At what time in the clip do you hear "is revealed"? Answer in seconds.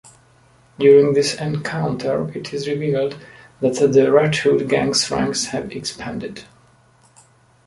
2.55-3.19